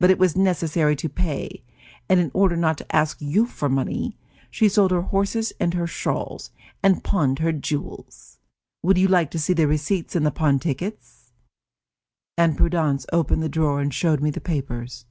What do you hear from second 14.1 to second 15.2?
me the papers.